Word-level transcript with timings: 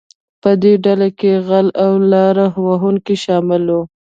په 0.41 0.49
دې 0.61 0.73
ډله 0.83 1.09
کې 1.19 1.31
غلۀ 1.47 1.71
او 1.83 1.93
لاره 2.11 2.47
وهونکي 2.65 3.15
شامل 3.23 3.63
وو. 3.69 3.81